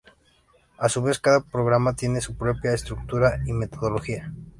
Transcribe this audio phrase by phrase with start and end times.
[0.79, 4.33] A su vez, cada programa tiene su propia estructura y metodología.